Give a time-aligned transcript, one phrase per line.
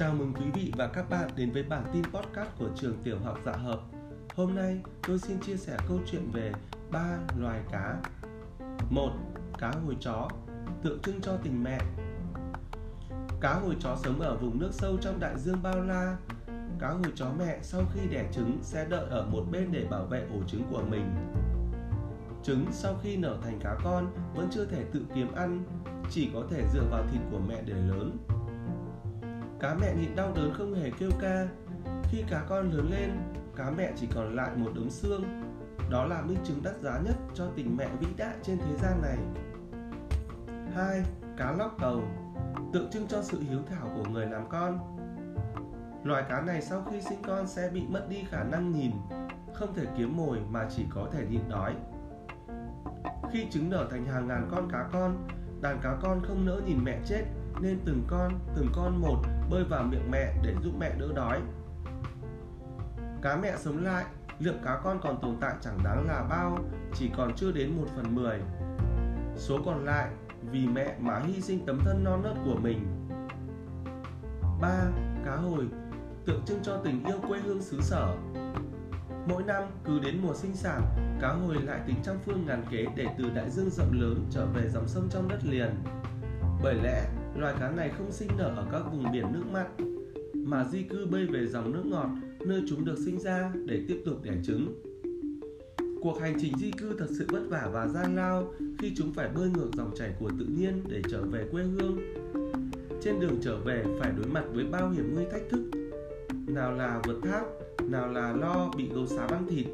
[0.00, 3.18] Chào mừng quý vị và các bạn đến với bản tin podcast của trường tiểu
[3.24, 3.80] học Dạ Hợp.
[4.36, 6.52] Hôm nay tôi xin chia sẻ câu chuyện về
[6.90, 7.96] ba loài cá.
[8.90, 9.10] Một,
[9.58, 10.28] cá hồi chó,
[10.82, 11.80] tượng trưng cho tình mẹ.
[13.40, 16.16] Cá hồi chó sống ở vùng nước sâu trong đại dương bao la.
[16.78, 20.04] Cá hồi chó mẹ sau khi đẻ trứng sẽ đợi ở một bên để bảo
[20.04, 21.14] vệ ổ trứng của mình.
[22.42, 25.64] Trứng sau khi nở thành cá con vẫn chưa thể tự kiếm ăn,
[26.10, 28.16] chỉ có thể dựa vào thịt của mẹ để lớn.
[29.60, 31.48] Cá mẹ nhịn đau đớn không hề kêu ca.
[32.10, 33.10] Khi cá con lớn lên,
[33.56, 35.22] cá mẹ chỉ còn lại một đống xương.
[35.90, 39.02] Đó là minh chứng đắt giá nhất cho tình mẹ vĩ đại trên thế gian
[39.02, 39.18] này.
[40.74, 41.02] 2.
[41.36, 42.02] Cá lóc cầu
[42.72, 44.78] Tượng trưng cho sự hiếu thảo của người làm con
[46.04, 48.92] Loài cá này sau khi sinh con sẽ bị mất đi khả năng nhìn
[49.54, 51.74] Không thể kiếm mồi mà chỉ có thể nhịn đói
[53.32, 55.28] Khi trứng nở thành hàng ngàn con cá con
[55.60, 57.24] Đàn cá con không nỡ nhìn mẹ chết
[57.60, 61.40] nên từng con, từng con một bơi vào miệng mẹ để giúp mẹ đỡ đói
[63.22, 64.04] Cá mẹ sống lại
[64.38, 66.58] Lượng cá con còn tồn tại chẳng đáng là bao
[66.94, 68.40] Chỉ còn chưa đến 1 phần 10
[69.36, 70.10] Số còn lại
[70.50, 73.08] vì mẹ mà hy sinh tấm thân non nớt của mình
[74.60, 74.68] 3.
[75.24, 75.68] Cá hồi
[76.26, 78.16] tượng trưng cho tình yêu quê hương xứ sở
[79.28, 80.82] Mỗi năm cứ đến mùa sinh sản,
[81.20, 84.46] cá hồi lại tính trăm phương ngàn kế để từ đại dương rộng lớn trở
[84.46, 85.74] về dòng sông trong đất liền.
[86.62, 89.66] Bởi lẽ, loài cá này không sinh nở ở các vùng biển nước mặn,
[90.34, 92.08] mà di cư bơi về dòng nước ngọt
[92.46, 94.82] nơi chúng được sinh ra để tiếp tục đẻ trứng.
[96.02, 99.28] Cuộc hành trình di cư thật sự vất vả và gian lao khi chúng phải
[99.34, 101.98] bơi ngược dòng chảy của tự nhiên để trở về quê hương.
[103.02, 105.70] Trên đường trở về phải đối mặt với bao hiểm nguy thách thức.
[106.46, 107.42] Nào là vượt thác,
[107.88, 109.66] nào là lo bị gấu xá băng thịt.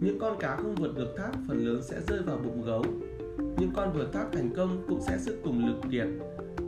[0.00, 2.84] Những con cá không vượt được thác phần lớn sẽ rơi vào bụng gấu.
[3.38, 6.06] Nhưng con vượt thác thành công cũng sẽ sức cùng lực kiệt,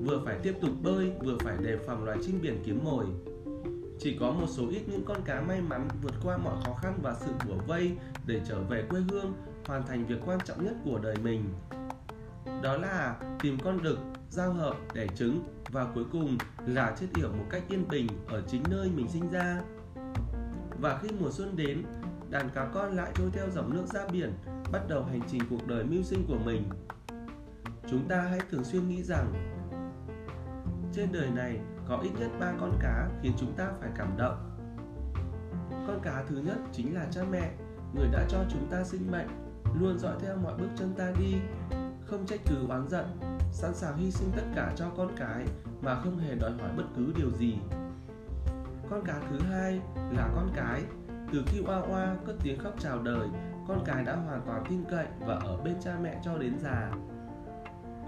[0.05, 3.07] vừa phải tiếp tục bơi vừa phải đề phòng loài chim biển kiếm mồi.
[3.99, 6.99] Chỉ có một số ít những con cá may mắn vượt qua mọi khó khăn
[7.03, 7.93] và sự bủa vây
[8.27, 9.35] để trở về quê hương,
[9.67, 11.45] hoàn thành việc quan trọng nhất của đời mình.
[12.63, 13.99] Đó là tìm con đực,
[14.31, 18.43] giao hợp, đẻ trứng và cuối cùng là chết yểu một cách yên bình ở
[18.49, 19.63] chính nơi mình sinh ra.
[20.81, 21.83] Và khi mùa xuân đến,
[22.31, 24.33] đàn cá con lại trôi theo dòng nước ra biển,
[24.73, 26.71] bắt đầu hành trình cuộc đời mưu sinh của mình.
[27.89, 29.33] Chúng ta hãy thường xuyên nghĩ rằng
[30.93, 34.51] trên đời này có ít nhất ba con cá khiến chúng ta phải cảm động.
[35.87, 37.51] Con cá thứ nhất chính là cha mẹ,
[37.95, 39.29] người đã cho chúng ta sinh mệnh,
[39.81, 41.35] luôn dõi theo mọi bước chân ta đi,
[42.07, 43.07] không trách cứ oán giận,
[43.53, 45.47] sẵn sàng hy sinh tất cả cho con cái
[45.81, 47.59] mà không hề đòi hỏi bất cứ điều gì.
[48.91, 50.83] Con cá thứ hai là con cái,
[51.33, 53.29] từ khi oa oa cất tiếng khóc chào đời,
[53.69, 56.91] con cái đã hoàn toàn tin cậy và ở bên cha mẹ cho đến già.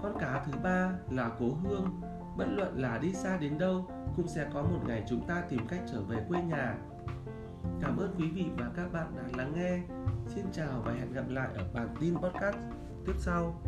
[0.03, 2.01] Con cá thứ ba là cố hương,
[2.37, 3.85] bất luận là đi xa đến đâu
[4.15, 6.75] cũng sẽ có một ngày chúng ta tìm cách trở về quê nhà.
[7.81, 9.79] Cảm ơn quý vị và các bạn đã lắng nghe.
[10.27, 12.57] Xin chào và hẹn gặp lại ở bản tin podcast
[13.05, 13.61] tiếp sau.